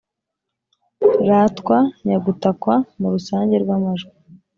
ratwa 1.27 1.77
nyagutakwa 2.05 2.75
mu 2.99 3.07
rusange 3.13 3.55
rw'amajwi. 3.63 4.13